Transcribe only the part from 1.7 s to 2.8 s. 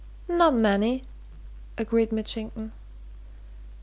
agreed Mitchington.